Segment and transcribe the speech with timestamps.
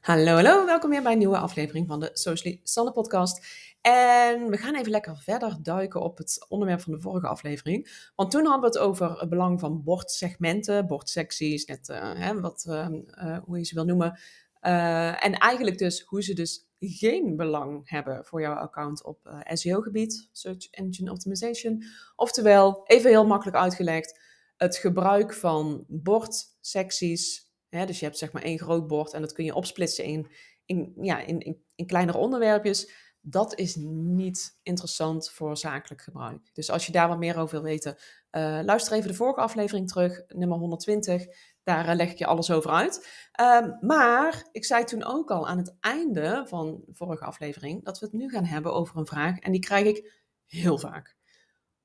[0.00, 3.46] Hallo, hallo, welkom weer bij een nieuwe aflevering van de Socially Sanne podcast.
[3.80, 8.10] En we gaan even lekker verder duiken op het onderwerp van de vorige aflevering.
[8.16, 12.64] Want toen hadden we het over het belang van bordsegmenten, bordsecties, net uh, hè, wat,
[12.68, 14.18] uh, uh, hoe je ze wil noemen.
[14.60, 20.70] en eigenlijk dus hoe ze dus geen belang hebben voor jouw account op SEO-gebied, Search
[20.70, 21.82] Engine Optimization.
[22.16, 24.20] Oftewel, even heel makkelijk uitgelegd,
[24.56, 29.44] het gebruik van bordsecties dus je hebt zeg maar één groot bord en dat kun
[29.44, 30.30] je opsplitsen in,
[30.64, 33.08] in, ja, in, in, in kleinere onderwerpjes.
[33.22, 36.50] Dat is niet interessant voor zakelijk gebruik.
[36.52, 37.96] Dus als je daar wat meer over wil weten,
[38.30, 41.26] uh, luister even de vorige aflevering terug, nummer 120.
[41.62, 43.08] Daar uh, leg ik je alles over uit.
[43.40, 47.98] Uh, maar ik zei toen ook al aan het einde van de vorige aflevering dat
[47.98, 49.38] we het nu gaan hebben over een vraag.
[49.38, 50.12] En die krijg ik
[50.46, 51.16] heel vaak.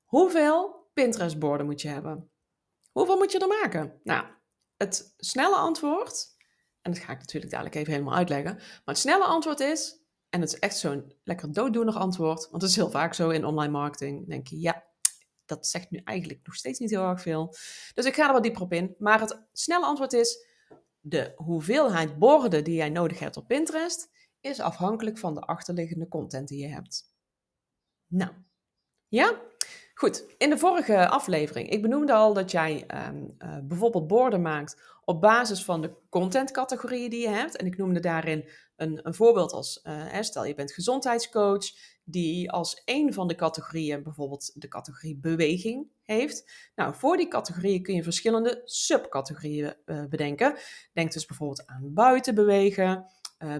[0.03, 2.29] Hoeveel Pinterest-borden moet je hebben?
[2.91, 3.99] Hoeveel moet je er maken?
[4.03, 4.25] Nou,
[4.77, 6.27] het snelle antwoord,
[6.81, 10.41] en dat ga ik natuurlijk dadelijk even helemaal uitleggen, maar het snelle antwoord is, en
[10.41, 13.71] het is echt zo'n lekker dooddoenig antwoord, want het is heel vaak zo in online
[13.71, 14.83] marketing, denk je, ja,
[15.45, 17.55] dat zegt nu eigenlijk nog steeds niet heel erg veel.
[17.93, 18.95] Dus ik ga er wat dieper op in.
[18.97, 20.45] Maar het snelle antwoord is,
[20.99, 26.47] de hoeveelheid borden die jij nodig hebt op Pinterest, is afhankelijk van de achterliggende content
[26.47, 27.13] die je hebt.
[28.07, 28.31] Nou,
[29.07, 29.41] ja?
[29.97, 34.81] Goed, in de vorige aflevering, ik benoemde al dat jij um, uh, bijvoorbeeld borden maakt
[35.05, 37.55] op basis van de contentcategorieën die je hebt.
[37.55, 41.65] En ik noemde daarin een, een voorbeeld als, uh, stel je bent gezondheidscoach,
[42.03, 46.51] die als een van de categorieën bijvoorbeeld de categorie beweging heeft.
[46.75, 50.57] Nou, voor die categorieën kun je verschillende subcategorieën uh, bedenken.
[50.93, 53.05] Denk dus bijvoorbeeld aan buiten bewegen,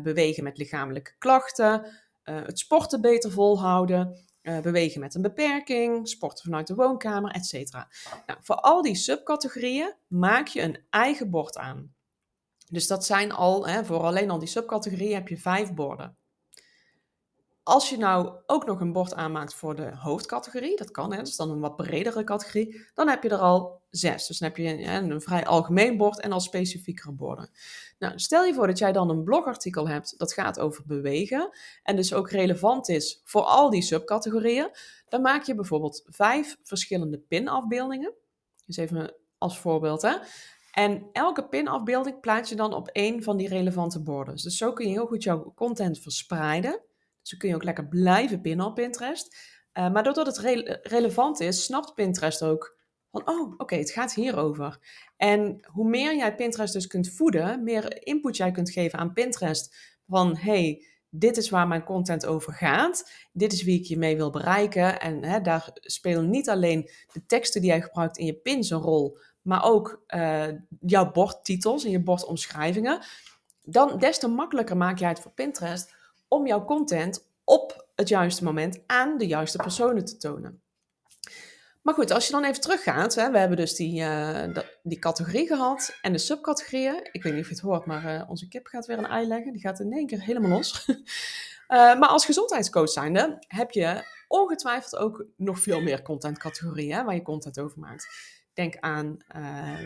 [0.03, 1.85] bewegen met lichamelijke klachten,
[2.23, 4.25] het sporten beter volhouden.
[4.45, 7.71] Uh, bewegen met een beperking, sporten vanuit de woonkamer, etc.
[8.25, 11.95] Nou, voor al die subcategorieën maak je een eigen bord aan.
[12.69, 16.17] Dus dat zijn al, hè, voor alleen al die subcategorieën heb je vijf borden.
[17.63, 21.27] Als je nou ook nog een bord aanmaakt voor de hoofdcategorie, dat kan, hè, dat
[21.27, 24.27] is dan een wat bredere categorie, dan heb je er al zes.
[24.27, 27.49] Dus dan heb je een, een vrij algemeen bord en al specifiekere borden.
[27.99, 31.49] Nou, stel je voor dat jij dan een blogartikel hebt dat gaat over bewegen
[31.83, 34.69] en dus ook relevant is voor al die subcategorieën,
[35.09, 38.13] dan maak je bijvoorbeeld vijf verschillende pinafbeeldingen.
[38.65, 40.15] Dus even als voorbeeld, hè.
[40.71, 44.35] En elke pinafbeelding plaats je dan op één van die relevante borden.
[44.35, 46.81] Dus zo kun je heel goed jouw content verspreiden.
[47.21, 49.37] Dus kun je ook lekker blijven pinnen op Pinterest.
[49.73, 50.37] Uh, maar doordat het
[50.81, 52.74] relevant is, snapt Pinterest ook
[53.23, 54.79] van, oh, oké, het gaat hierover.
[55.17, 59.75] En hoe meer jij Pinterest dus kunt voeden, meer input jij kunt geven aan Pinterest
[60.07, 63.11] van, hey, dit is waar mijn content over gaat.
[63.33, 64.99] Dit is wie ik je mee wil bereiken.
[64.99, 68.79] En hè, daar spelen niet alleen de teksten die jij gebruikt in je pins een
[68.79, 70.47] rol, maar ook uh,
[70.79, 73.01] jouw bordtitels en je bordomschrijvingen.
[73.61, 75.93] Dan des te makkelijker maak jij het voor Pinterest
[76.27, 80.64] om jouw content op het juiste moment aan de juiste personen te tonen.
[81.85, 84.43] Maar goed, als je dan even teruggaat, hè, we hebben dus die, uh,
[84.83, 87.09] die categorie gehad en de subcategorieën.
[87.11, 89.27] Ik weet niet of je het hoort, maar uh, onze kip gaat weer een ei
[89.27, 89.51] leggen.
[89.51, 90.87] Die gaat in één keer helemaal los.
[90.87, 90.95] uh,
[91.99, 97.59] maar als gezondheidscoach zijnde heb je ongetwijfeld ook nog veel meer contentcategorieën waar je content
[97.59, 98.07] over maakt.
[98.53, 99.17] Denk aan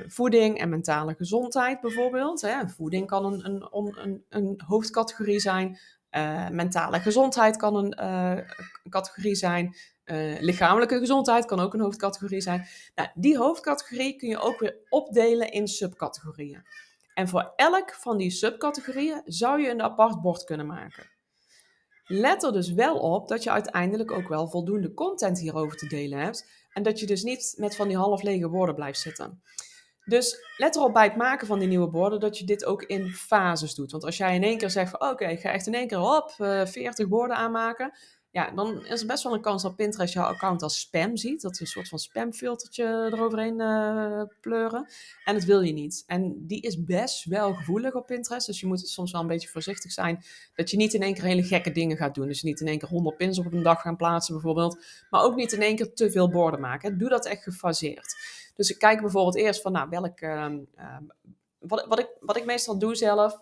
[0.07, 2.41] voeding en mentale gezondheid bijvoorbeeld.
[2.41, 2.67] Hè.
[2.67, 5.79] Voeding kan een, een, een, een hoofdcategorie zijn.
[6.51, 7.95] mentale gezondheid kan een
[8.89, 9.75] categorie zijn.
[10.11, 12.67] Uh, lichamelijke gezondheid kan ook een hoofdcategorie zijn.
[12.95, 16.63] Nou, die hoofdcategorie kun je ook weer opdelen in subcategorieën.
[17.13, 21.09] En voor elk van die subcategorieën zou je een apart bord kunnen maken.
[22.05, 26.19] Let er dus wel op dat je uiteindelijk ook wel voldoende content hierover te delen
[26.19, 26.49] hebt.
[26.73, 29.41] En dat je dus niet met van die half lege woorden blijft zitten.
[30.05, 33.09] Dus let erop bij het maken van die nieuwe borden dat je dit ook in
[33.09, 33.91] fases doet.
[33.91, 36.01] Want als jij in één keer zegt van oké, ik ga echt in één keer
[36.01, 37.93] op uh, 40 borden aanmaken
[38.31, 41.41] ja, dan is er best wel een kans dat Pinterest jouw account als spam ziet.
[41.41, 44.87] Dat ze een soort van spamfiltertje eroverheen uh, pleuren.
[45.25, 46.03] En dat wil je niet.
[46.07, 48.45] En die is best wel gevoelig op Pinterest.
[48.45, 50.23] Dus je moet soms wel een beetje voorzichtig zijn.
[50.55, 52.27] Dat je niet in één keer hele gekke dingen gaat doen.
[52.27, 54.83] Dus niet in één keer 100 pins op een dag gaan plaatsen bijvoorbeeld.
[55.09, 56.97] Maar ook niet in één keer te veel borden maken.
[56.97, 58.15] Doe dat echt gefaseerd.
[58.55, 60.21] Dus ik kijk bijvoorbeeld eerst van, nou, welk...
[60.21, 60.45] Uh,
[60.77, 60.97] uh,
[61.59, 63.39] wat, wat, ik, wat ik meestal doe zelf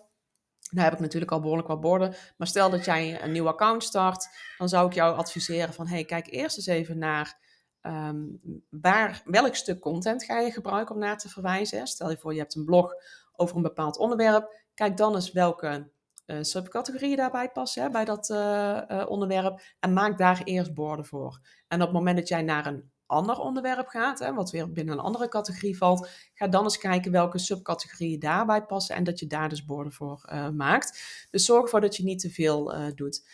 [0.70, 2.14] daar heb ik natuurlijk al behoorlijk wat borden.
[2.36, 4.28] Maar stel dat jij een nieuw account start,
[4.58, 7.38] dan zou ik jou adviseren van, hey, kijk eerst eens even naar
[7.82, 11.86] um, waar, welk stuk content ga je gebruiken om naar te verwijzen.
[11.86, 12.94] Stel je voor, je hebt een blog
[13.32, 14.54] over een bepaald onderwerp.
[14.74, 15.90] Kijk dan eens welke
[16.26, 19.60] uh, subcategorieën daarbij passen hè, bij dat uh, uh, onderwerp.
[19.80, 21.40] En maak daar eerst borden voor.
[21.68, 24.94] En op het moment dat jij naar een ander onderwerp gaat, hè, wat weer binnen
[24.94, 29.26] een andere categorie valt, ga dan eens kijken welke subcategorieën daarbij passen en dat je
[29.26, 31.00] daar dus borden voor uh, maakt.
[31.30, 33.28] Dus zorg ervoor dat je niet te veel uh, doet.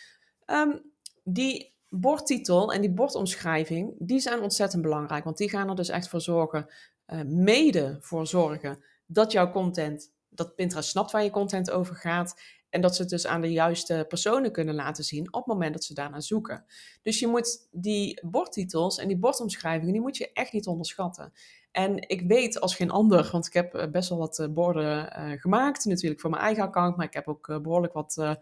[0.45, 0.81] Um,
[1.23, 6.07] die bordtitel en die bordomschrijving, die zijn ontzettend belangrijk, want die gaan er dus echt
[6.07, 6.67] voor zorgen,
[7.07, 12.41] uh, mede voor zorgen dat jouw content, dat Pinterest snapt waar je content over gaat
[12.75, 15.73] en dat ze het dus aan de juiste personen kunnen laten zien op het moment
[15.73, 16.65] dat ze daarnaar zoeken.
[17.01, 21.33] Dus je moet die bordtitels en die bordomschrijvingen, die moet je echt niet onderschatten.
[21.71, 24.97] En ik weet als geen ander, want ik heb eh, best wel wat eh, borden
[25.19, 28.37] uh, gemaakt, natuurlijk voor mijn eigen account, maar ik heb ook behoorlijk wat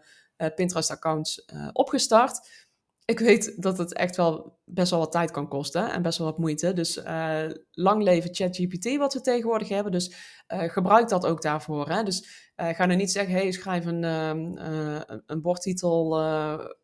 [0.54, 2.63] Pinterest-accounts opgestart
[3.04, 6.26] ik weet dat het echt wel best wel wat tijd kan kosten en best wel
[6.26, 6.72] wat moeite.
[6.72, 9.92] Dus uh, lang leven ChatGPT wat we tegenwoordig hebben.
[9.92, 10.14] Dus
[10.48, 11.88] uh, gebruik dat ook daarvoor.
[11.88, 12.02] Hè?
[12.02, 16.10] Dus uh, ga nu niet zeggen, hey, schrijf een, ehm, een bordtitel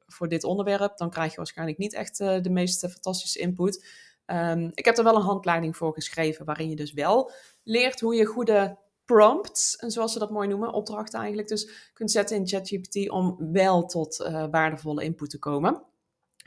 [0.06, 0.96] voor dit onderwerp.
[0.96, 3.86] Dan krijg je waarschijnlijk niet echt de meest fantastische input.
[4.26, 7.30] Um, ik heb er wel een handleiding voor geschreven waarin je dus wel
[7.62, 12.10] leert hoe je goede prompts, en zoals ze dat mooi noemen, opdrachten eigenlijk, dus kunt
[12.10, 14.16] zetten in ChatGPT om wel tot
[14.50, 15.89] waardevolle input te komen.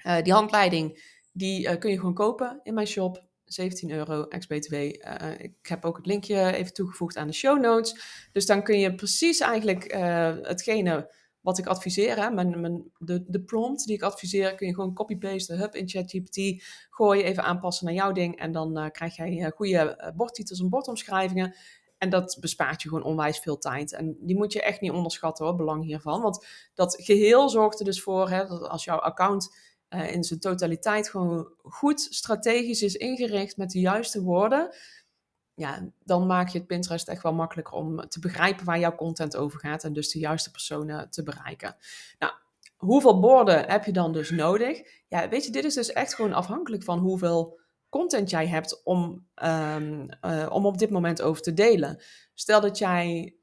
[0.03, 3.31] Uh, die handleiding die uh, kun je gewoon kopen in mijn shop.
[3.43, 4.73] 17 euro ex-BTW.
[4.73, 7.95] Eh, ik heb ook het linkje even toegevoegd aan de show notes.
[8.31, 9.93] Dus dan kun je precies eigenlijk
[10.41, 14.93] hetgene wat ik adviseer, hè, mijn, de, de prompt die ik adviseer, kun je gewoon
[14.93, 18.39] copy-pasten, hub in ChatGPT, gooien, even aanpassen naar jouw ding.
[18.39, 21.55] En dan krijg jij goede bordtitels en bordomschrijvingen.
[22.03, 23.93] En dat bespaart je gewoon onwijs veel tijd.
[23.93, 26.21] En die moet je echt niet onderschatten hoor, belang hiervan.
[26.21, 29.55] Want dat geheel zorgt er dus voor, hè, dat als jouw account
[29.93, 34.75] uh, in zijn totaliteit gewoon goed strategisch is ingericht met de juiste woorden,
[35.55, 39.35] ja, dan maak je het Pinterest echt wel makkelijker om te begrijpen waar jouw content
[39.35, 41.75] over gaat en dus de juiste personen te bereiken.
[42.19, 42.33] Nou,
[42.77, 44.81] hoeveel borden heb je dan dus nodig?
[45.07, 47.59] Ja, weet je, dit is dus echt gewoon afhankelijk van hoeveel
[47.89, 52.01] content jij hebt om, um, uh, om op dit moment over te delen.
[52.33, 53.35] Stel dat jij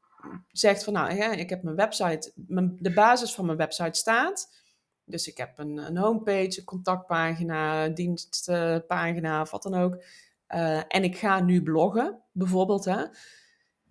[0.48, 4.59] zegt van nou, ik heb mijn website, mijn, de basis van mijn website staat.
[5.10, 10.02] Dus ik heb een, een homepage, een contactpagina, dienstpagina of wat dan ook.
[10.54, 12.84] Uh, en ik ga nu bloggen, bijvoorbeeld.
[12.84, 13.04] Hè,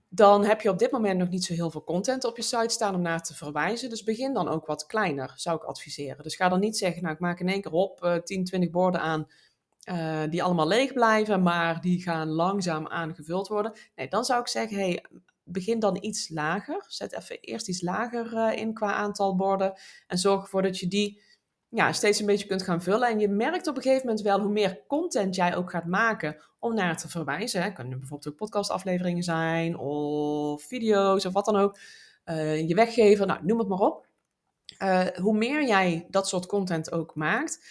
[0.09, 2.69] dan heb je op dit moment nog niet zo heel veel content op je site
[2.69, 3.89] staan om naar te verwijzen.
[3.89, 6.23] Dus begin dan ook wat kleiner, zou ik adviseren.
[6.23, 8.69] Dus ga dan niet zeggen, nou ik maak in één keer op uh, 10, 20
[8.69, 9.27] borden aan
[9.91, 13.73] uh, die allemaal leeg blijven, maar die gaan langzaam aangevuld worden.
[13.95, 15.05] Nee, dan zou ik zeggen, hey,
[15.51, 16.85] begin dan iets lager.
[16.87, 19.73] Zet even eerst iets lager uh, in qua aantal borden.
[20.07, 21.21] En zorg ervoor dat je die
[21.69, 23.07] ja, steeds een beetje kunt gaan vullen.
[23.07, 26.37] En je merkt op een gegeven moment wel hoe meer content jij ook gaat maken
[26.59, 27.63] om naar te verwijzen.
[27.63, 31.77] Het kunnen bijvoorbeeld ook podcastafleveringen zijn of video's of wat dan ook.
[32.25, 34.07] Uh, je weggever, nou, noem het maar op.
[34.79, 37.65] Uh, hoe meer jij dat soort content ook maakt,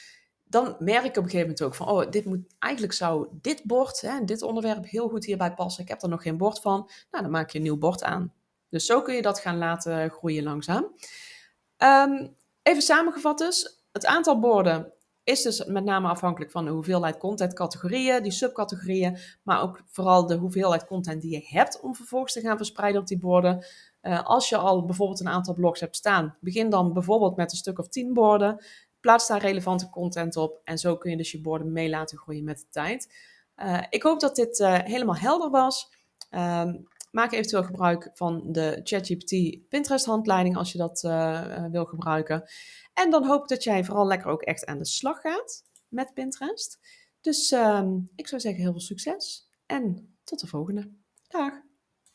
[0.49, 3.63] dan merk ik op een gegeven moment ook van, oh, dit moet, eigenlijk zou dit
[3.65, 5.83] bord, hè, dit onderwerp heel goed hierbij passen.
[5.83, 6.91] Ik heb er nog geen bord van.
[7.11, 8.33] Nou, dan maak je een nieuw bord aan.
[8.69, 10.95] Dus zo kun je dat gaan laten groeien langzaam.
[11.83, 14.93] Um, even samengevat dus, het aantal borden
[15.29, 20.37] is dus met name afhankelijk van de hoeveelheid contentcategorieën, die subcategorieën, maar ook vooral de
[20.37, 23.67] hoeveelheid content die je hebt om vervolgens te gaan verspreiden op die borden.
[24.03, 27.59] Uh, als je al bijvoorbeeld een aantal blogs hebt staan, begin dan bijvoorbeeld met een
[27.59, 28.65] stuk of tien borden.
[29.01, 32.45] Plaats daar relevante content op en zo kun je dus je borden mee laten groeien
[32.45, 33.13] met de tijd.
[33.57, 35.93] Uh, ik hoop dat dit uh, helemaal helder was.
[36.31, 36.65] Uh,
[37.11, 42.49] maak eventueel gebruik van de ChatGPT Pinterest handleiding als je dat uh, wil gebruiken.
[42.95, 46.15] En dan hoop ik dat jij vooral lekker ook echt aan de slag gaat met
[46.15, 46.79] Pinterest.
[47.21, 50.91] Dus ehm, ik zou zeggen heel veel succes en tot de volgende.
[51.29, 51.68] Dag!